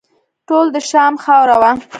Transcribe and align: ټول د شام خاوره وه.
ټول 0.47 0.65
د 0.75 0.77
شام 0.89 1.13
خاوره 1.23 1.55
وه. 1.61 1.71